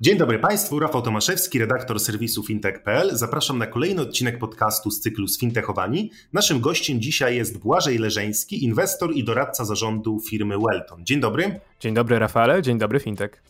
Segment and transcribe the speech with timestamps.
[0.00, 3.16] Dzień dobry Państwu, Rafał Tomaszewski, redaktor serwisu fintech.pl.
[3.16, 6.10] Zapraszam na kolejny odcinek podcastu z cyklu Sfintechowani.
[6.32, 11.04] Naszym gościem dzisiaj jest Błażej Leżeński, inwestor i doradca zarządu firmy Welton.
[11.04, 11.60] Dzień dobry.
[11.80, 13.42] Dzień dobry Rafale, dzień dobry Fintech.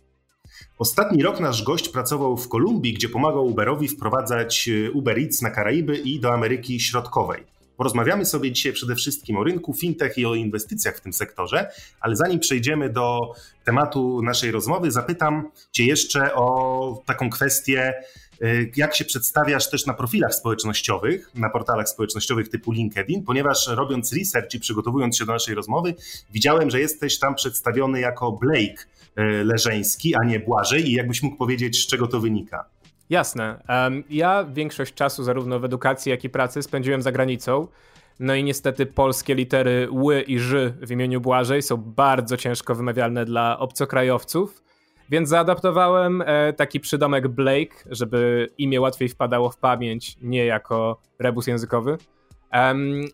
[0.79, 5.51] Ostatni rok nasz gość pracował w Kolumbii, gdzie pomagał Uberowi wprowadzać e, Uber Eats na
[5.51, 7.56] Karaiby i do Ameryki Środkowej.
[7.77, 12.17] Porozmawiamy sobie dzisiaj przede wszystkim o rynku fintech i o inwestycjach w tym sektorze, ale
[12.17, 13.21] zanim przejdziemy do
[13.65, 17.95] tematu naszej rozmowy, zapytam Cię jeszcze o taką kwestię,
[18.43, 24.13] y, jak się przedstawiasz też na profilach społecznościowych, na portalach społecznościowych typu LinkedIn, ponieważ robiąc
[24.13, 25.95] research i przygotowując się do naszej rozmowy,
[26.31, 28.83] widziałem, że jesteś tam przedstawiony jako Blake
[29.19, 32.65] y, Leżeński, a nie Błażej i jakbyś mógł powiedzieć, z czego to wynika?
[33.11, 33.63] Jasne.
[34.11, 37.69] Ja większość czasu zarówno w edukacji, jak i pracy spędziłem za granicą.
[38.21, 43.25] No i niestety polskie litery ły i ży w imieniu Błażej są bardzo ciężko wymawialne
[43.25, 44.63] dla obcokrajowców,
[45.11, 51.47] więc zaadaptowałem e, taki przydomek Blake, żeby imię łatwiej wpadało w pamięć, nie jako rebus
[51.47, 51.99] językowy.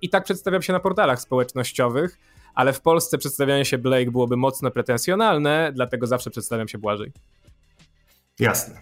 [0.02, 2.18] I tak przedstawiam się na portalach społecznościowych,
[2.54, 7.12] ale w Polsce przedstawianie się Blake byłoby mocno pretensjonalne, dlatego zawsze przedstawiam się Błażej.
[8.38, 8.80] Jasne.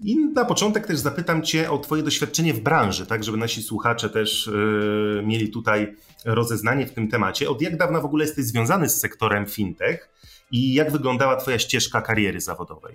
[0.00, 4.10] I na początek też zapytam Cię o Twoje doświadczenie w branży, tak, żeby nasi słuchacze
[4.10, 7.50] też yy, mieli tutaj rozeznanie w tym temacie.
[7.50, 10.08] Od jak dawna w ogóle jesteś związany z sektorem fintech
[10.50, 12.94] i jak wyglądała Twoja ścieżka kariery zawodowej?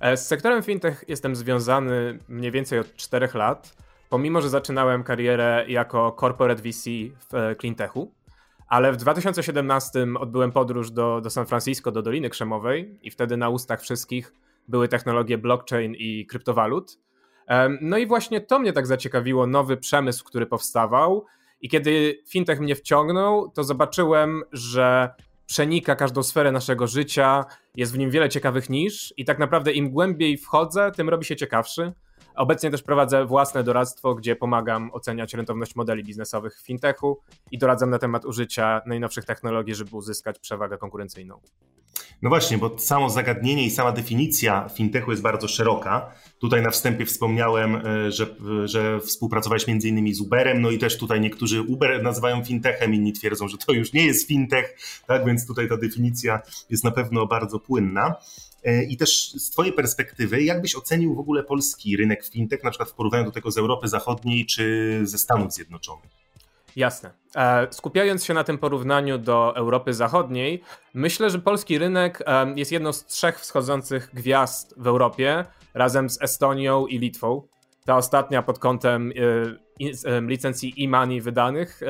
[0.00, 3.76] E, z sektorem fintech jestem związany mniej więcej od 4 lat,
[4.08, 6.84] pomimo że zaczynałem karierę jako corporate VC
[7.30, 8.12] w e, cleantechu.
[8.68, 13.48] Ale w 2017 odbyłem podróż do, do San Francisco, do Doliny Krzemowej i wtedy na
[13.48, 14.32] ustach wszystkich
[14.70, 16.98] były technologie blockchain i kryptowalut.
[17.80, 21.26] No i właśnie to mnie tak zaciekawiło, nowy przemysł, który powstawał.
[21.60, 25.14] I kiedy fintech mnie wciągnął, to zobaczyłem, że
[25.46, 27.44] przenika każdą sferę naszego życia,
[27.76, 31.36] jest w nim wiele ciekawych nisz i tak naprawdę im głębiej wchodzę, tym robi się
[31.36, 31.92] ciekawszy.
[32.40, 37.20] Obecnie też prowadzę własne doradztwo, gdzie pomagam oceniać rentowność modeli biznesowych w fintechu
[37.50, 41.40] i doradzam na temat użycia najnowszych technologii, żeby uzyskać przewagę konkurencyjną.
[42.22, 46.12] No właśnie, bo samo zagadnienie i sama definicja fintechu jest bardzo szeroka.
[46.38, 48.26] Tutaj na wstępie wspomniałem, e, że,
[48.64, 53.12] że współpracowałeś między innymi z Uberem, no i też tutaj niektórzy Uber nazywają fintechem, inni
[53.12, 54.76] twierdzą, że to już nie jest fintech,
[55.06, 56.40] tak więc tutaj ta definicja
[56.70, 58.14] jest na pewno bardzo płynna.
[58.64, 62.70] E, I też z Twojej perspektywy, jak byś ocenił w ogóle polski rynek fintech, na
[62.70, 66.10] przykład w porównaniu do tego z Europy Zachodniej czy ze Stanów Zjednoczonych?
[66.76, 67.10] Jasne.
[67.36, 70.62] E, skupiając się na tym porównaniu do Europy Zachodniej,
[70.94, 75.44] myślę, że polski rynek e, jest jedną z trzech wschodzących gwiazd w Europie,
[75.74, 77.42] razem z Estonią i Litwą.
[77.84, 79.12] Ta ostatnia pod kątem
[80.20, 81.80] licencji e-money wydanych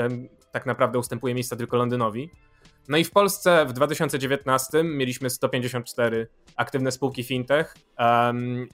[0.52, 2.30] tak naprawdę ustępuje miejsca tylko Londynowi.
[2.88, 7.74] No i w Polsce w 2019 mieliśmy 154 aktywne spółki fintech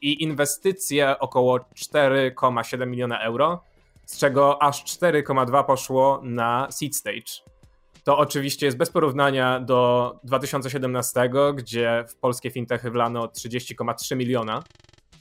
[0.00, 3.62] i inwestycje około 4,7 miliona euro
[4.06, 7.56] z czego aż 4,2 poszło na seed stage.
[8.04, 14.62] To oczywiście jest bez porównania do 2017, gdzie w polskie fintechy wlano 30,3 miliona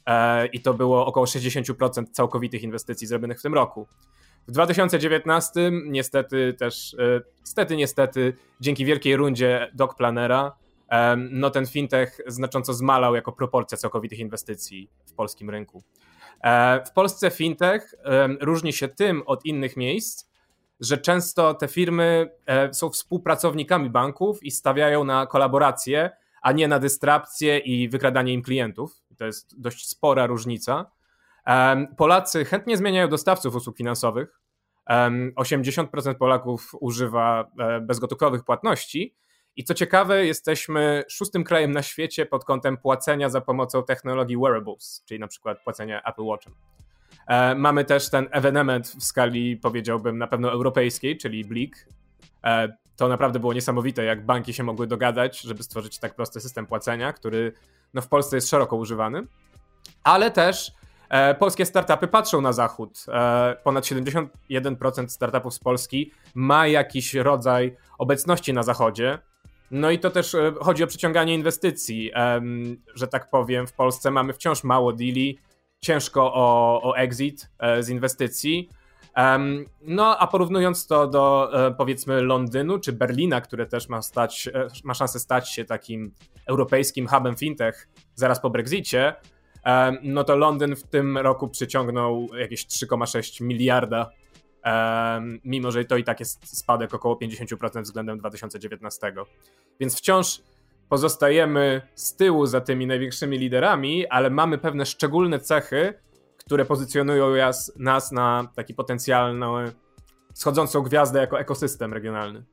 [0.05, 3.87] e, i to było około 60% całkowitych inwestycji zrobionych w tym roku.
[4.47, 10.55] W 2019 niestety też, e, niestety, niestety, dzięki wielkiej rundzie Doc Planera,
[10.89, 15.83] e, no ten fintech znacząco zmalał jako proporcja całkowitych inwestycji w polskim rynku.
[16.43, 17.95] E, w Polsce fintech
[18.41, 20.29] różni się tym od innych miejsc,
[20.79, 22.29] że często te firmy
[22.71, 29.01] są współpracownikami banków i stawiają na kolaborację, a nie na dystrakcję i wykradanie im klientów.
[29.17, 30.91] To jest dość spora różnica.
[31.97, 34.41] Polacy chętnie zmieniają dostawców usług finansowych.
[35.35, 39.15] 80% Polaków używa e, bezgotówkowych płatności,
[39.55, 45.03] i co ciekawe, jesteśmy szóstym krajem na świecie pod kątem płacenia za pomocą technologii wearables,
[45.05, 46.53] czyli na przykład płacenia Apple Watchem.
[47.27, 51.87] E, mamy też ten ewenement w skali, powiedziałbym, na pewno europejskiej, czyli Blik.
[52.43, 56.65] E, to naprawdę było niesamowite, jak banki się mogły dogadać, żeby stworzyć tak prosty system
[56.65, 57.53] płacenia, który
[57.93, 59.23] no, w Polsce jest szeroko używany.
[60.03, 60.71] Ale też
[61.39, 63.05] polskie startupy patrzą na zachód.
[63.07, 69.19] E, ponad 71% startupów z Polski ma jakiś rodzaj obecności na zachodzie,
[69.71, 72.11] No i to też e, chodzi o przyciąganie inwestycji,
[72.95, 73.67] że tak powiem.
[73.67, 75.39] W Polsce mamy wciąż mało deali,
[75.81, 78.69] ciężko o, o exit e, z inwestycji.
[79.81, 84.49] No, a porównując to do e, powiedzmy Londynu czy Berlina, które też ma, stać,
[84.83, 86.11] ma szansę stać się takim
[86.47, 89.13] europejskim hubem fintech zaraz po Brexicie,
[90.03, 94.09] no to Londyn w tym roku przyciągnął jakieś 3,6 miliarda
[95.43, 99.13] mimo że to i tak jest spadek około 50% względem 2019.
[99.79, 100.41] Więc wciąż
[100.89, 105.93] pozostajemy z tyłu za tymi największymi liderami, ale mamy pewne szczególne cechy,
[106.37, 107.33] które pozycjonują
[107.75, 109.71] nas na taki potencjalny
[110.33, 112.43] schodzącą gwiazdę jako ekosystem regionalny.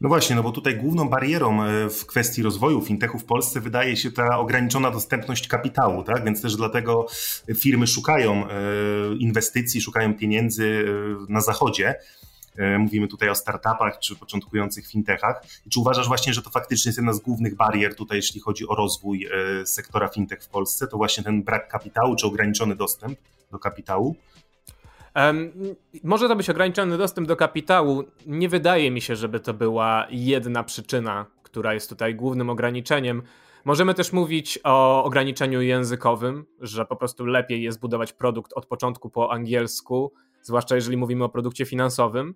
[0.00, 3.96] No właśnie, no bo tutaj główną barierą e, w kwestii rozwoju fintechu w Polsce wydaje
[3.96, 6.24] się ta ograniczona dostępność kapitału, tak?
[6.24, 7.06] Więc też dlatego
[7.54, 8.50] firmy szukają e,
[9.18, 10.84] inwestycji, szukają pieniędzy
[11.28, 11.94] e, na zachodzie.
[12.78, 15.42] Mówimy tutaj o startupach czy początkujących fintechach.
[15.70, 18.74] Czy uważasz właśnie, że to faktycznie jest jedna z głównych barier tutaj, jeśli chodzi o
[18.74, 19.28] rozwój
[19.64, 20.86] sektora fintech w Polsce?
[20.86, 23.18] To właśnie ten brak kapitału czy ograniczony dostęp
[23.50, 24.16] do kapitału?
[26.04, 28.04] Może to być ograniczony dostęp do kapitału.
[28.26, 33.22] Nie wydaje mi się, żeby to była jedna przyczyna, która jest tutaj głównym ograniczeniem.
[33.64, 39.10] Możemy też mówić o ograniczeniu językowym, że po prostu lepiej jest budować produkt od początku
[39.10, 42.34] po angielsku, zwłaszcza jeżeli mówimy o produkcie finansowym.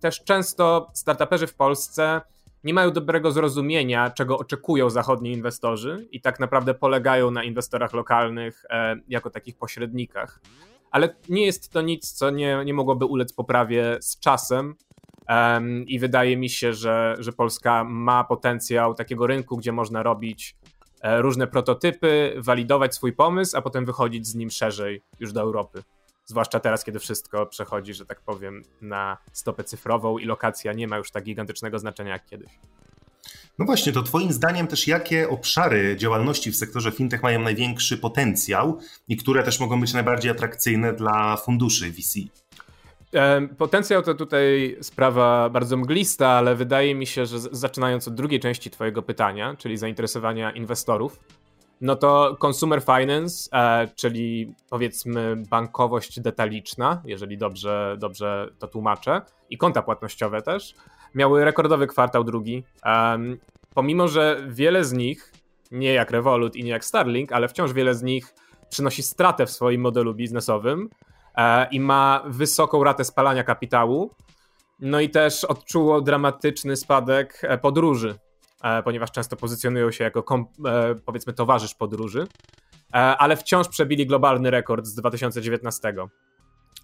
[0.00, 2.20] Też często startuperzy w Polsce
[2.64, 8.64] nie mają dobrego zrozumienia, czego oczekują zachodni inwestorzy i tak naprawdę polegają na inwestorach lokalnych
[8.70, 10.40] e, jako takich pośrednikach
[10.90, 14.74] ale nie jest to nic, co nie, nie mogłoby ulec poprawie z czasem.
[15.28, 20.56] Um, I wydaje mi się, że, że Polska ma potencjał takiego rynku, gdzie można robić
[21.00, 25.82] e, różne prototypy, walidować swój pomysł, a potem wychodzić z nim szerzej już do Europy.
[26.24, 30.96] Zwłaszcza teraz, kiedy wszystko przechodzi, że tak powiem, na stopę cyfrową i lokacja nie ma
[30.96, 32.50] już tak gigantycznego znaczenia jak kiedyś.
[33.58, 38.78] No właśnie, to Twoim zdaniem też jakie obszary działalności w sektorze fintech mają największy potencjał
[39.08, 42.18] i które też mogą być najbardziej atrakcyjne dla funduszy VC?
[43.58, 48.70] Potencjał to tutaj sprawa bardzo mglista, ale wydaje mi się, że zaczynając od drugiej części
[48.70, 51.20] Twojego pytania, czyli zainteresowania inwestorów,
[51.80, 59.58] no to consumer finance, e, czyli powiedzmy bankowość detaliczna, jeżeli dobrze, dobrze to tłumaczę, i
[59.58, 60.74] konta płatnościowe też,
[61.14, 62.64] miały rekordowy kwartał drugi.
[63.74, 65.32] Pomimo, że wiele z nich,
[65.70, 68.34] nie jak Revolut i nie jak Starlink, ale wciąż wiele z nich
[68.70, 70.88] przynosi stratę w swoim modelu biznesowym
[71.36, 74.10] e, i ma wysoką ratę spalania kapitału.
[74.80, 78.18] No i też odczuło dramatyczny spadek e, podróży,
[78.84, 82.26] ponieważ często pozycjonują się jako e, powiedzmy towarzysz podróży,
[82.90, 85.94] e, ale wciąż przebili globalny rekord z 2019.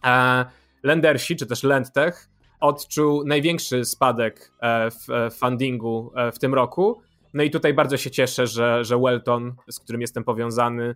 [0.04, 0.44] E,
[0.82, 2.28] Lendersi, czy też Lendtech,
[2.64, 7.00] odczuł największy spadek e, w e, fundingu e, w tym roku.
[7.34, 10.94] No i tutaj bardzo się cieszę, że, że Welton, z którym jestem powiązany,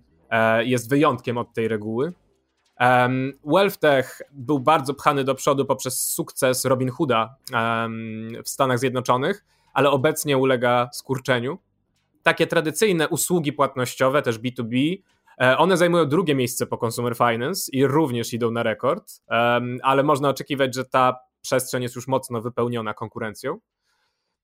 [0.60, 2.12] jest wyjątkiem od tej reguły.
[2.80, 9.90] Um, WealthTech był bardzo pchany do przodu poprzez sukces Robinhooda um, w Stanach Zjednoczonych, ale
[9.90, 11.58] obecnie ulega skurczeniu.
[12.22, 14.96] Takie tradycyjne usługi płatnościowe, też B2B,
[15.58, 19.12] one zajmują drugie miejsce po Consumer Finance i również idą na rekord,
[19.82, 23.58] ale można oczekiwać, że ta przestrzeń jest już mocno wypełniona konkurencją.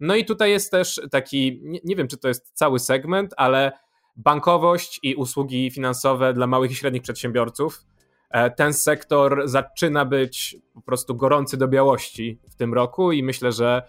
[0.00, 3.73] No i tutaj jest też taki, nie, nie wiem czy to jest cały segment, ale
[4.16, 7.85] bankowość i usługi finansowe dla małych i średnich przedsiębiorców.
[8.31, 13.52] E, ten sektor zaczyna być po prostu gorący do białości w tym roku i myślę,
[13.52, 13.83] że,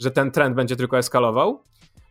[0.00, 1.62] że ten trend będzie tylko eskalował.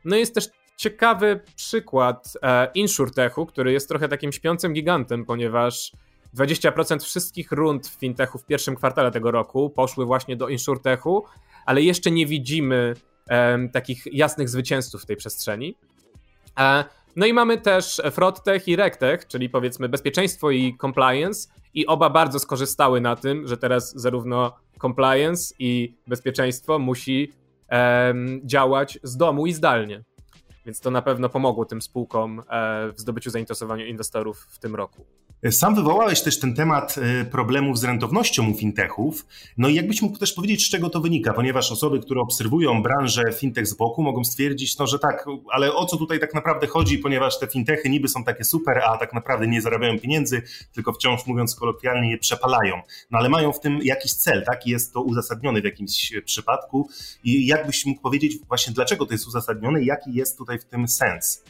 [0.05, 5.91] No jest też ciekawy przykład e, InsurTechu, który jest trochę takim śpiącym gigantem, ponieważ
[6.37, 11.25] 20% wszystkich rund fintechu w pierwszym kwartale tego roku poszły właśnie do insurtechu,
[11.65, 12.93] ale jeszcze nie widzimy
[13.29, 15.75] um, takich jasnych zwycięzców w tej przestrzeni.
[16.59, 16.83] E,
[17.15, 22.39] no i mamy też FrotTech i RegTech, czyli powiedzmy bezpieczeństwo i compliance i oba bardzo
[22.39, 27.31] skorzystały na tym, że teraz zarówno compliance i bezpieczeństwo musi
[28.43, 30.03] działać z domu i zdalnie.
[30.65, 32.43] Więc to na pewno pomogło tym spółkom e,
[32.91, 35.05] w zdobyciu zainteresowania inwestorów w tym roku.
[35.49, 39.25] Sam wywołałeś też ten temat e, problemów z rentownością u fintechów.
[39.57, 43.21] No i jakbyś mógł też powiedzieć, z czego to wynika, ponieważ osoby, które obserwują branżę
[43.33, 46.97] fintech z boku, mogą stwierdzić, no, że tak, ale o co tutaj tak naprawdę chodzi,
[46.97, 50.41] ponieważ te fintechy niby są takie super, a tak naprawdę nie zarabiają pieniędzy,
[50.73, 52.81] tylko wciąż mówiąc kolokwialnie je przepalają.
[53.11, 54.67] No ale mają w tym jakiś cel, tak?
[54.67, 56.89] Jest to uzasadnione w jakimś przypadku.
[57.23, 60.87] I jakbyś mógł powiedzieć właśnie, dlaczego to jest uzasadnione i jaki jest tutaj w tym
[60.87, 61.43] sens?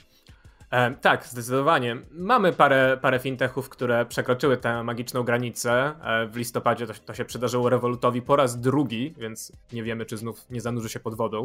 [0.71, 1.97] E, tak, zdecydowanie.
[2.11, 5.93] Mamy parę, parę fintechów, które przekroczyły tę magiczną granicę.
[6.03, 10.17] E, w listopadzie to, to, się przydarzyło Revolutowi po raz drugi, więc nie wiemy, czy
[10.17, 11.43] znów nie zanurzy się pod wodą.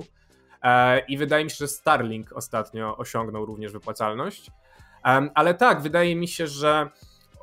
[1.08, 4.50] i wydaje mi się, że Starlink ostatnio osiągnął również wypłacalność.
[5.34, 6.88] Ale tak, wydaje mi się, że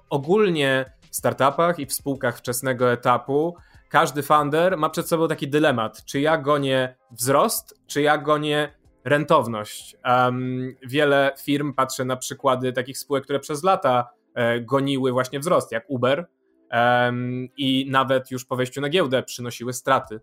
[0.09, 3.55] ogólnie w startupach i w spółkach wczesnego etapu
[3.89, 8.73] każdy founder ma przed sobą taki dylemat, czy ja gonię wzrost, czy ja gonię
[9.05, 9.98] rentowność.
[10.05, 15.72] Um, wiele firm patrzy na przykłady takich spółek, które przez lata e, goniły właśnie wzrost,
[15.72, 16.27] jak Uber
[16.72, 20.19] um, i nawet już po wejściu na giełdę przynosiły straty.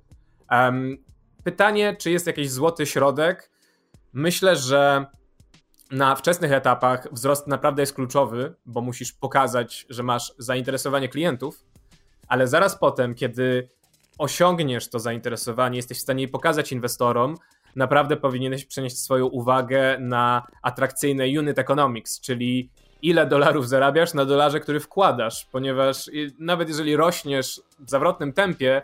[0.51, 1.05] Um,
[1.45, 3.51] pytanie, czy jest jakiś złoty środek?
[4.13, 5.07] Myślę, że
[5.91, 11.65] na wczesnych etapach wzrost naprawdę jest kluczowy, bo musisz pokazać, że masz zainteresowanie klientów,
[12.29, 13.69] ale zaraz potem, kiedy
[14.19, 17.35] osiągniesz to zainteresowanie, jesteś w stanie pokazać inwestorom,
[17.77, 22.71] naprawdę powinieneś przenieść swoją uwagę na atrakcyjne unit economics, czyli
[23.03, 28.83] ile dolarów zarabiasz na dolarze, który wkładasz, ponieważ nawet jeżeli rośniesz w zawrotnym tempie,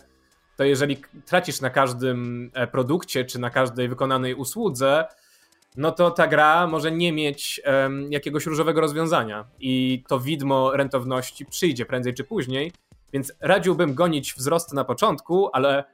[0.56, 5.04] to jeżeli tracisz na każdym e, produkcie czy na każdej wykonanej usłudze,
[5.76, 11.46] no to ta gra może nie mieć um, jakiegoś różowego rozwiązania i to widmo rentowności
[11.46, 12.72] przyjdzie prędzej czy później,
[13.12, 15.84] więc radziłbym gonić wzrost na początku, ale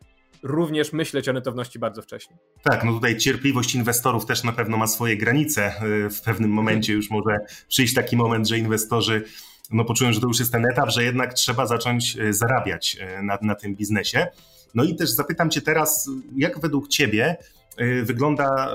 [0.42, 2.37] również myśleć o rentowności bardzo wcześnie.
[2.62, 5.75] Tak, no tutaj cierpliwość inwestorów też na pewno ma swoje granice.
[6.11, 9.25] W pewnym momencie już może przyjść taki moment, że inwestorzy
[9.70, 13.22] no, poczują, że to już jest ten etap, że jednak trzeba zacząć e, zarabiać e,
[13.22, 14.26] na, na tym biznesie.
[14.75, 17.37] No i też zapytam Cię teraz, jak według Ciebie
[18.02, 18.75] wygląda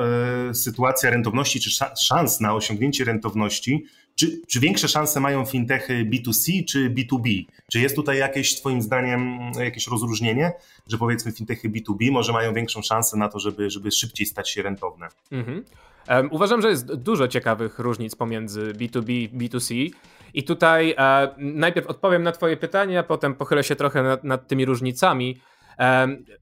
[0.53, 1.69] sytuacja rentowności, czy
[2.00, 3.86] szans na osiągnięcie rentowności
[4.17, 7.45] czy, czy większe szanse mają fintechy B2C czy B2B?
[7.71, 10.51] Czy jest tutaj jakieś, Twoim zdaniem, jakieś rozróżnienie,
[10.88, 14.62] że powiedzmy fintechy B2B może mają większą szansę na to, żeby, żeby szybciej stać się
[14.62, 15.07] rentowne?
[15.31, 15.63] Mhm.
[16.09, 19.89] Um, uważam, że jest dużo ciekawych różnic pomiędzy B2B i B2C.
[20.33, 24.47] I tutaj e, najpierw odpowiem na Twoje pytanie, a potem pochylę się trochę nad, nad
[24.47, 25.41] tymi różnicami.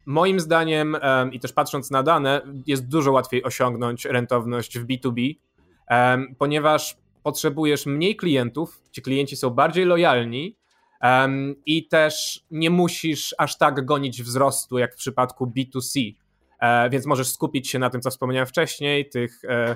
[0.06, 0.98] Moim zdaniem,
[1.32, 5.36] i też patrząc na dane, jest dużo łatwiej osiągnąć rentowność w B2B,
[6.38, 10.58] ponieważ potrzebujesz mniej klientów, ci klienci są bardziej lojalni
[11.02, 16.14] um, i też nie musisz aż tak gonić wzrostu jak w przypadku B2C,
[16.60, 19.76] e, więc możesz skupić się na tym, co wspomniałem wcześniej, tych e,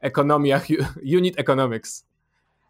[0.00, 0.66] ekonomiach,
[1.18, 2.06] unit economics.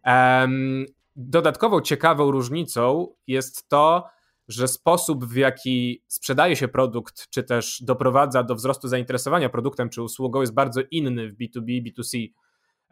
[0.07, 4.09] Um, dodatkową ciekawą różnicą jest to,
[4.49, 10.03] że sposób, w jaki sprzedaje się produkt, czy też doprowadza do wzrostu zainteresowania produktem czy
[10.03, 12.29] usługą, jest bardzo inny w B2B i B2C.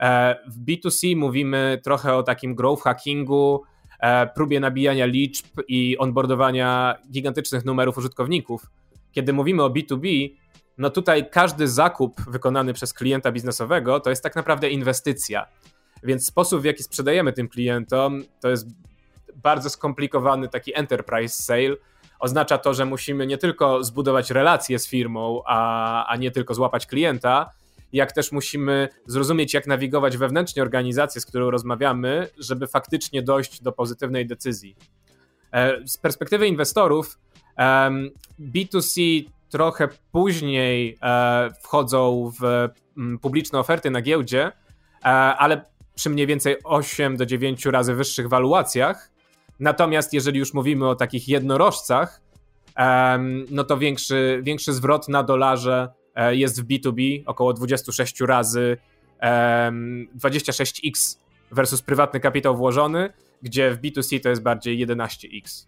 [0.00, 3.62] E, w B2C mówimy trochę o takim growth hackingu,
[4.00, 8.66] e, próbie nabijania liczb i onboardowania gigantycznych numerów użytkowników.
[9.12, 10.34] Kiedy mówimy o B2B,
[10.78, 15.46] no tutaj każdy zakup wykonany przez klienta biznesowego to jest tak naprawdę inwestycja.
[16.02, 18.68] Więc sposób, w jaki sprzedajemy tym klientom, to jest
[19.36, 21.76] bardzo skomplikowany taki enterprise sale.
[22.18, 26.86] Oznacza to, że musimy nie tylko zbudować relacje z firmą, a, a nie tylko złapać
[26.86, 27.50] klienta,
[27.92, 33.72] jak też musimy zrozumieć, jak nawigować wewnętrznie organizację, z którą rozmawiamy, żeby faktycznie dojść do
[33.72, 34.76] pozytywnej decyzji.
[35.52, 37.18] E, z perspektywy inwestorów,
[38.40, 42.68] B2C trochę później e, wchodzą w
[43.22, 45.64] publiczne oferty na giełdzie, e, ale
[45.94, 49.10] przy mniej więcej 8 do 9 razy wyższych waluacjach.
[49.60, 52.20] Natomiast jeżeli już mówimy o takich jednorożcach,
[53.50, 55.88] no to większy, większy zwrot na dolarze
[56.30, 58.76] jest w B2B około 26 razy
[60.16, 61.18] 26x
[61.50, 65.66] versus prywatny kapitał włożony, gdzie w B2C to jest bardziej 11x.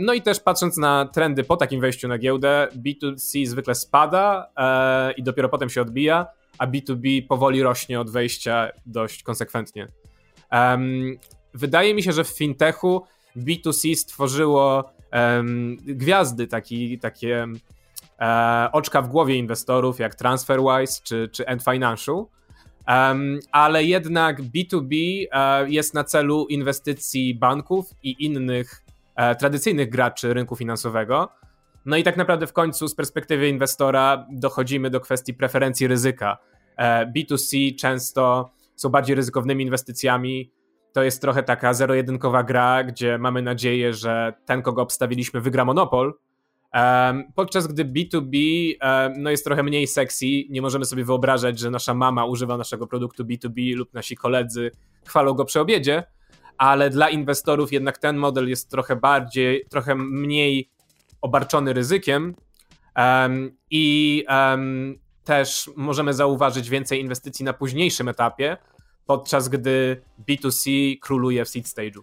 [0.00, 5.12] No i też patrząc na trendy po takim wejściu na giełdę, B2C zwykle spada e,
[5.12, 6.26] i dopiero potem się odbija,
[6.58, 9.88] a B2B powoli rośnie od wejścia dość konsekwentnie.
[11.54, 13.04] Wydaje mi się, że w fintechu
[13.36, 14.92] B2C stworzyło
[15.78, 17.46] gwiazdy, taki, takie
[18.20, 22.24] e, oczka w głowie inwestorów jak TransferWise czy, czy End Financial.
[22.88, 28.84] Um, ale jednak B2B e, jest na celu inwestycji banków i innych
[29.16, 31.28] e, tradycyjnych graczy rynku finansowego.
[31.84, 36.38] No i tak naprawdę w końcu z perspektywy inwestora dochodzimy do kwestii preferencji ryzyka.
[36.76, 40.52] E, B2C często są bardziej ryzykownymi inwestycjami.
[40.92, 46.14] To jest trochę taka zero-jedynkowa gra, gdzie mamy nadzieję, że ten, kogo obstawiliśmy, wygra monopol,
[47.34, 48.36] Podczas gdy B2B
[49.16, 53.24] no jest trochę mniej sexy, nie możemy sobie wyobrażać, że nasza mama używa naszego produktu
[53.24, 54.70] B2B lub nasi koledzy
[55.06, 56.04] chwalą go przy obiedzie,
[56.58, 60.70] ale dla inwestorów jednak ten model jest trochę bardziej, trochę mniej
[61.20, 62.34] obarczony ryzykiem
[63.70, 64.24] i
[65.24, 68.56] też możemy zauważyć więcej inwestycji na późniejszym etapie,
[69.06, 72.00] podczas gdy B2C króluje w seed stage'u.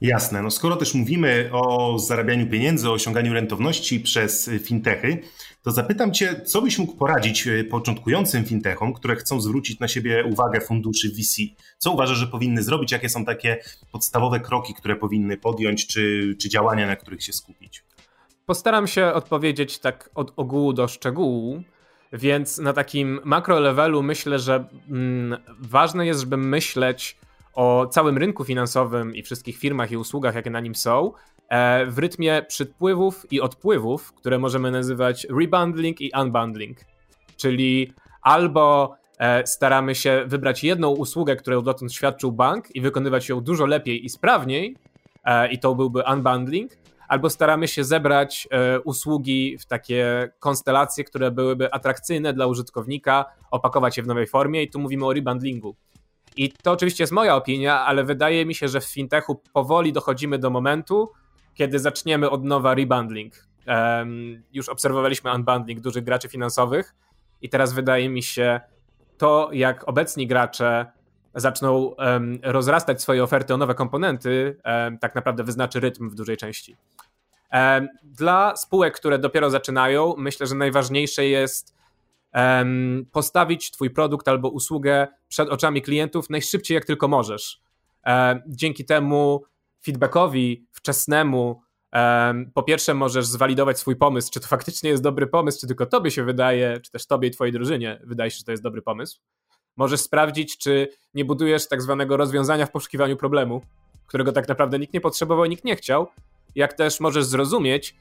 [0.00, 0.42] Jasne.
[0.42, 5.22] No skoro też mówimy o zarabianiu pieniędzy, o osiąganiu rentowności przez fintechy,
[5.66, 10.24] to zapytam Cię, co byś mógł poradzić e, początkującym fintechom, które chcą zwrócić na siebie
[10.24, 11.36] uwagę funduszy VC?
[11.78, 12.92] Co uważasz, że powinny zrobić?
[12.92, 13.58] Jakie są takie
[13.92, 17.84] podstawowe kroki, które powinny podjąć, czy, czy działania, na których się skupić?
[18.46, 21.62] Postaram się odpowiedzieć tak od ogółu do szczegółu.
[22.12, 27.18] Więc na takim makro levelu myślę, że mm, ważne jest, żeby myśleć
[27.56, 31.12] o całym rynku finansowym i wszystkich firmach i usługach, jakie na nim są,
[31.48, 36.78] e, w rytmie przypływów i odpływów, które możemy nazywać rebundling i unbundling.
[37.36, 43.40] Czyli albo e, staramy się wybrać jedną usługę, którą dotąd świadczył bank i wykonywać ją
[43.40, 44.76] dużo lepiej i sprawniej,
[45.24, 46.72] e, i to byłby unbundling,
[47.08, 48.48] albo staramy się zebrać
[48.84, 54.70] usługi w takie konstelacje, które byłyby atrakcyjne dla użytkownika, opakować je w nowej formie i
[54.70, 55.76] tu mówimy o rebundlingu.
[56.36, 60.38] I to oczywiście jest moja opinia, ale wydaje mi się, że w fintechu powoli dochodzimy
[60.38, 61.12] do momentu,
[61.54, 63.34] kiedy zaczniemy od nowa rebundling.
[63.66, 66.94] Um, już obserwowaliśmy unbundling dużych graczy finansowych
[67.42, 68.60] i teraz wydaje mi się
[69.18, 70.86] to, jak obecni gracze
[71.34, 76.36] zaczną um, rozrastać swoje oferty o nowe komponenty, um, tak naprawdę wyznaczy rytm w dużej
[76.36, 76.76] części.
[78.04, 81.74] Dla spółek, które dopiero zaczynają, myślę, że najważniejsze jest
[83.12, 87.60] postawić Twój produkt albo usługę przed oczami klientów najszybciej jak tylko możesz.
[88.46, 89.42] Dzięki temu
[89.84, 91.60] feedbackowi wczesnemu,
[92.54, 96.10] po pierwsze możesz zwalidować swój pomysł, czy to faktycznie jest dobry pomysł, czy tylko tobie
[96.10, 99.20] się wydaje, czy też tobie i twojej drużynie wydaje się, że to jest dobry pomysł.
[99.76, 103.62] Możesz sprawdzić, czy nie budujesz tak zwanego rozwiązania w poszukiwaniu problemu,
[104.06, 106.08] którego tak naprawdę nikt nie potrzebował i nikt nie chciał.
[106.54, 107.96] Jak też możesz zrozumieć,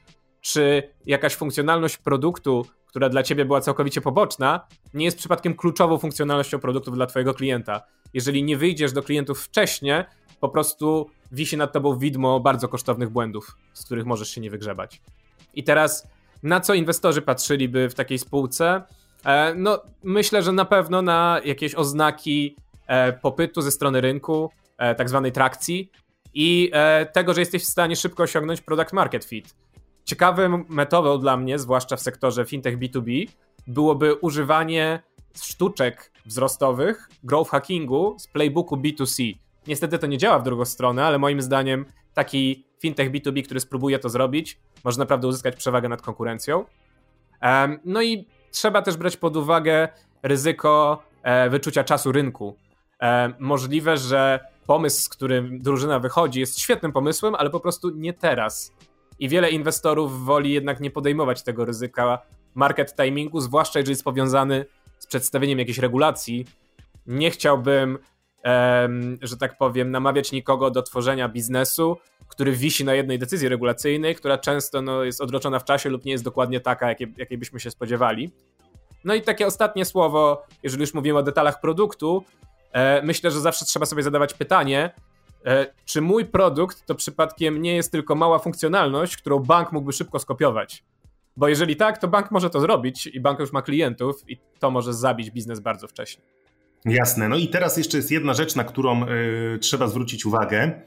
[0.45, 6.59] czy jakaś funkcjonalność produktu która dla ciebie była całkowicie poboczna, nie jest przypadkiem kluczową funkcjonalnością
[6.59, 7.81] produktów dla twojego klienta.
[8.13, 10.03] Jeżeli nie wyjdziesz do klientów wcześniej,
[10.39, 15.01] po prostu wisi nad tobą widmo bardzo kosztownych błędów, z których możesz się nie wygrzebać.
[15.53, 16.07] I teraz,
[16.43, 18.83] na co inwestorzy patrzyliby w takiej spółce?
[19.25, 22.55] E, no, myślę, że na pewno na jakieś oznaki
[22.87, 25.91] e, popytu ze strony rynku, e, tak zwanej trakcji
[26.33, 26.71] i
[27.13, 29.55] tego, że jesteś w stanie szybko osiągnąć product market fit.
[30.05, 33.27] Ciekawą metodą dla mnie, zwłaszcza w sektorze fintech B2B,
[33.67, 34.99] byłoby używanie
[35.41, 39.33] sztuczek wzrostowych, growth hackingu z playbooku B2C.
[39.67, 43.99] Niestety to nie działa w drugą stronę, ale moim zdaniem taki fintech B2B, który spróbuje
[43.99, 46.65] to zrobić, może naprawdę uzyskać przewagę nad konkurencją.
[47.85, 49.87] No i trzeba też brać pod uwagę
[50.23, 52.55] ryzyko e, wyczucia czasu rynku.
[53.39, 58.73] Możliwe, że pomysł, z którym drużyna wychodzi, jest świetnym pomysłem, ale po prostu nie teraz.
[59.19, 62.19] I wiele inwestorów woli jednak nie podejmować tego ryzyka
[62.55, 64.65] market timingu, zwłaszcza jeżeli jest powiązany
[64.99, 66.45] z przedstawieniem jakiejś regulacji.
[67.07, 67.97] Nie chciałbym,
[68.43, 71.97] em, że tak powiem, namawiać nikogo do tworzenia biznesu,
[72.27, 76.11] który wisi na jednej decyzji regulacyjnej, która często no, jest odroczona w czasie lub nie
[76.11, 78.31] jest dokładnie taka, jakiej, jakiej byśmy się spodziewali.
[79.03, 82.23] No i takie ostatnie słowo, jeżeli już mówimy o detalach produktu,
[82.71, 84.91] e, myślę, że zawsze trzeba sobie zadawać pytanie,
[85.85, 90.83] czy mój produkt to przypadkiem nie jest tylko mała funkcjonalność, którą bank mógłby szybko skopiować?
[91.37, 94.71] Bo jeżeli tak, to bank może to zrobić i bank już ma klientów i to
[94.71, 96.23] może zabić biznes bardzo wcześnie.
[96.85, 97.29] Jasne.
[97.29, 100.81] No i teraz jeszcze jest jedna rzecz, na którą y, trzeba zwrócić uwagę.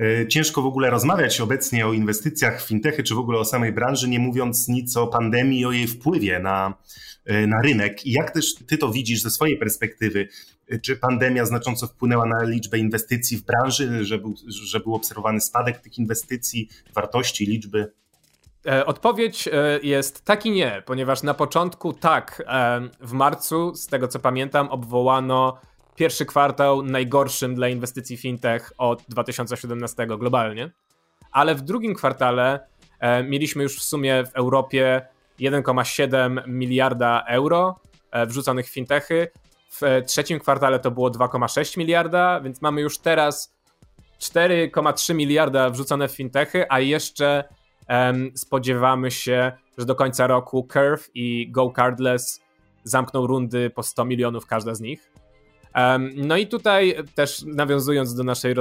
[0.00, 3.72] Y, ciężko w ogóle rozmawiać obecnie o inwestycjach w fintechy, czy w ogóle o samej
[3.72, 6.74] branży, nie mówiąc nic o pandemii o jej wpływie na,
[7.30, 8.06] y, na rynek.
[8.06, 10.28] I jak też ty to widzisz ze swojej perspektywy?
[10.82, 15.78] Czy pandemia znacząco wpłynęła na liczbę inwestycji w branży, że był, że był obserwowany spadek
[15.78, 17.92] tych inwestycji, wartości, liczby?
[18.66, 23.86] E, odpowiedź e, jest tak i nie, ponieważ na początku tak, e, w marcu, z
[23.86, 25.58] tego co pamiętam, obwołano
[25.96, 30.70] pierwszy kwartał najgorszym dla inwestycji fintech od 2017 globalnie,
[31.32, 32.66] ale w drugim kwartale
[33.24, 35.06] mieliśmy już w sumie w Europie
[35.40, 37.80] 1,7 miliarda euro
[38.26, 39.30] wrzuconych w fintechy.
[39.70, 43.54] W trzecim kwartale to było 2,6 miliarda, więc mamy już teraz
[44.20, 47.44] 4,3 miliarda wrzucone w fintechy, a jeszcze
[48.34, 52.40] spodziewamy się, że do końca roku Curve i Go Cardless
[52.84, 55.10] zamkną rundy po 100 milionów każda z nich.
[56.16, 58.54] No i tutaj też nawiązując do naszej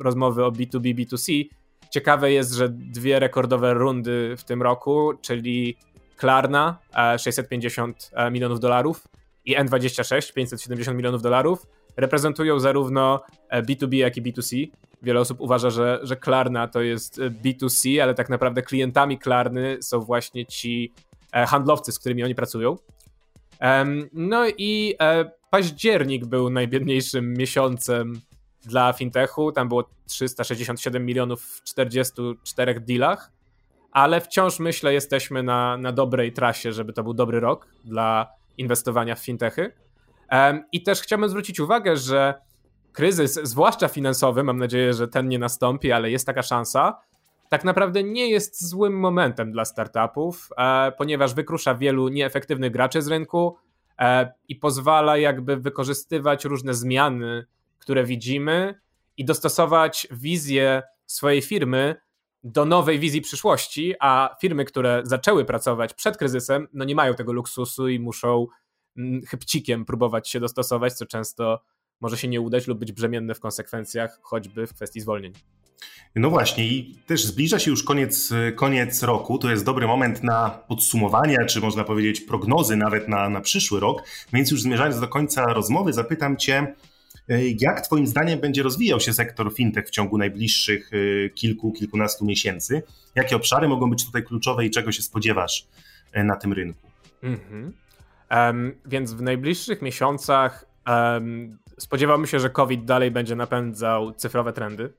[0.00, 1.44] rozmowy o B2B, B2C,
[1.90, 5.76] ciekawe jest, że dwie rekordowe rundy w tym roku, czyli
[6.16, 6.78] Klarna
[7.18, 9.08] 650 e, e, milionów dolarów
[9.44, 14.68] i N26 570 milionów dolarów reprezentują zarówno B2B, e, jak i B2C.
[15.02, 19.78] Wiele osób uważa, że, że Klarna to jest e, B2C, ale tak naprawdę klientami Klarny
[19.80, 20.92] są właśnie ci
[21.32, 22.76] handlowcy, z którymi oni pracują.
[24.12, 24.94] No i
[25.50, 28.20] październik był najbiedniejszym miesiącem
[28.64, 29.52] dla fintechu.
[29.52, 33.32] Tam było 367 milionów w 44 dealach,
[33.92, 38.26] ale wciąż myślę, jesteśmy na, na dobrej trasie, żeby to był dobry rok dla
[38.58, 39.72] inwestowania w fintechy.
[40.72, 42.34] I też chciałbym zwrócić uwagę, że
[42.92, 47.00] kryzys, zwłaszcza finansowy, mam nadzieję, że ten nie nastąpi, ale jest taka szansa,
[47.48, 53.08] tak naprawdę nie jest złym momentem dla startupów, e, ponieważ wykrusza wielu nieefektywnych graczy z
[53.08, 53.56] rynku
[53.98, 57.46] e, i pozwala jakby wykorzystywać różne zmiany,
[57.78, 58.80] które widzimy
[59.16, 61.96] i dostosować wizję swojej firmy
[62.44, 67.32] do nowej wizji przyszłości, a firmy, które zaczęły pracować przed kryzysem, no nie mają tego
[67.32, 68.46] luksusu i muszą
[68.96, 71.60] mm, chybcikiem próbować się dostosować, co często
[72.00, 75.32] może się nie udać lub być brzemienne w konsekwencjach, choćby w kwestii zwolnień.
[76.16, 79.38] No właśnie, i też zbliża się już koniec, koniec roku.
[79.38, 84.02] To jest dobry moment na podsumowanie, czy można powiedzieć prognozy nawet na, na przyszły rok.
[84.32, 86.74] Więc już zmierzając do końca rozmowy, zapytam Cię,
[87.28, 92.24] e, jak Twoim zdaniem będzie rozwijał się sektor fintech w ciągu najbliższych e, kilku, kilkunastu
[92.24, 92.82] miesięcy?
[93.14, 95.66] Jakie obszary mogą być tutaj kluczowe i czego się spodziewasz
[96.12, 96.90] e, na tym rynku?
[98.30, 104.92] Um, więc w najbliższych miesiącach um, spodziewamy się, że COVID dalej będzie napędzał cyfrowe trendy.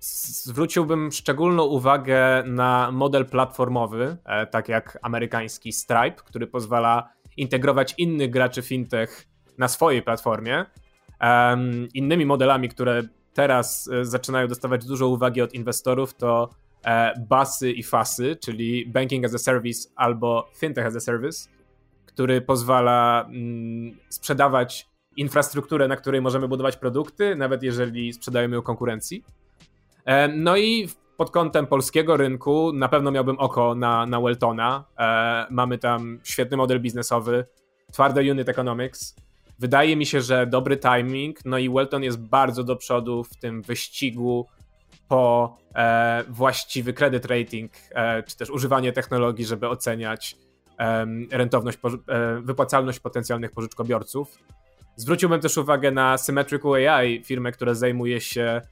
[0.00, 8.30] Zwróciłbym szczególną uwagę na model platformowy, e, tak jak amerykański Stripe, który pozwala integrować innych
[8.30, 9.26] graczy fintech
[9.58, 10.64] na swojej platformie.
[11.94, 13.02] Innymi modelami, które
[13.34, 16.50] teraz e, zaczynają dostawać dużo uwagi od inwestorów, to
[16.84, 21.48] e, BASy i FASy, czyli Banking as a Service albo Fintech as a Service,
[22.06, 29.24] który pozwala mm, sprzedawać infrastrukturę, na której możemy budować produkty, nawet jeżeli sprzedajemy ją konkurencji.
[30.04, 34.84] E, no i pod kątem polskiego rynku na pewno miałbym oko na, na Weltona.
[34.98, 37.46] E, mamy tam świetny model biznesowy,
[37.92, 39.16] twarde unit economics.
[39.58, 43.62] Wydaje mi się, że dobry timing, no i Welton jest bardzo do przodu w tym
[43.62, 44.46] wyścigu
[45.08, 47.72] po e, właściwy credit rating,
[48.26, 50.36] czy też używanie technologii, żeby oceniać
[51.30, 51.78] rentowność,
[52.42, 54.38] wypłacalność potencjalnych pożyczkobiorców.
[54.96, 58.62] Zwróciłbym też uwagę na Symmetrical AI, firmę, która zajmuje się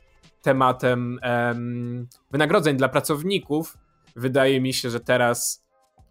[0.43, 3.79] tematem um, wynagrodzeń dla pracowników.
[4.17, 5.65] Wydaje mi się, że teraz,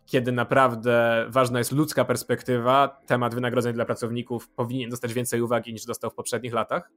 [0.05, 5.85] kiedy naprawdę ważna jest ludzka perspektywa, temat wynagrodzeń dla pracowników powinien dostać więcej uwagi niż
[5.85, 6.91] dostał w poprzednich latach.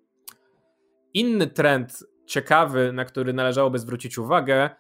[1.15, 4.71] Inny trend ciekawy, na który należałoby zwrócić uwagę,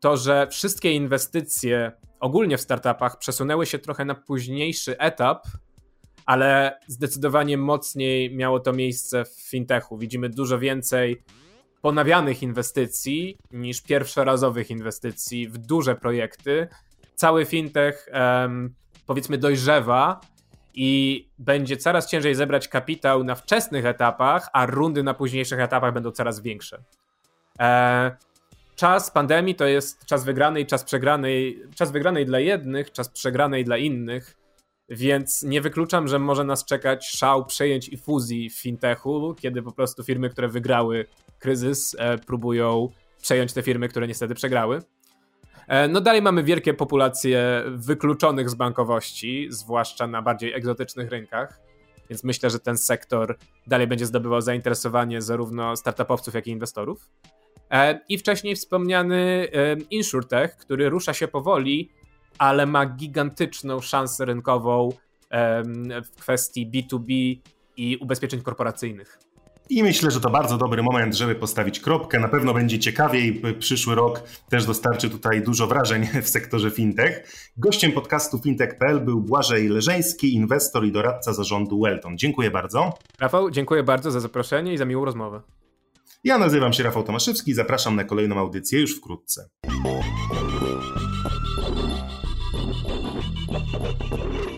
[0.00, 5.46] to że wszystkie inwestycje ogólnie w startupach przesunęły się trochę na późniejszy etap
[6.30, 9.98] ale zdecydowanie mocniej miało to miejsce w fintechu.
[9.98, 11.22] Widzimy dużo więcej
[11.82, 16.68] ponawianych inwestycji niż pierwszorazowych inwestycji w duże projekty.
[17.14, 18.08] Cały fintech
[19.06, 20.20] powiedzmy dojrzewa
[20.74, 26.10] i będzie coraz ciężej zebrać kapitał na wczesnych etapach, a rundy na późniejszych etapach będą
[26.10, 26.82] coraz większe.
[27.60, 28.16] E,
[28.76, 33.76] czas pandemii to jest czas wygranej, czas przegranej, czas wygranej dla jednych, czas przegranej dla
[33.76, 34.39] innych.
[34.90, 39.72] Więc nie wykluczam, że może nas czekać szał przejęć i fuzji w fintechu, kiedy po
[39.72, 41.06] prostu firmy, które wygrały
[41.38, 42.88] kryzys, e, próbują
[43.22, 44.82] przejąć te firmy, które niestety przegrały.
[45.68, 51.60] E, no dalej mamy wielkie populacje wykluczonych z bankowości, zwłaszcza na bardziej egzotycznych rynkach,
[52.08, 57.08] więc myślę, że ten sektor dalej będzie zdobywał zainteresowanie zarówno startupowców, jak i inwestorów.
[57.70, 59.48] E, I wcześniej wspomniany
[59.90, 61.90] InsurTech, który rusza się powoli,
[62.40, 64.88] ale ma gigantyczną szansę rynkową
[66.04, 67.38] w kwestii B2B
[67.76, 69.18] i ubezpieczeń korporacyjnych.
[69.70, 72.20] I myślę, że to bardzo dobry moment, żeby postawić kropkę.
[72.20, 73.42] Na pewno będzie ciekawiej.
[73.58, 77.32] Przyszły rok też dostarczy tutaj dużo wrażeń w sektorze fintech.
[77.56, 82.18] Gościem podcastu fintech.pl był Błażej Leżeński, inwestor i doradca zarządu Welton.
[82.18, 82.92] Dziękuję bardzo.
[83.18, 85.42] Rafał, dziękuję bardzo za zaproszenie i za miłą rozmowę.
[86.24, 89.48] Ja nazywam się Rafał Tomaszewski i zapraszam na kolejną audycję już wkrótce.
[93.82, 94.49] Thank you.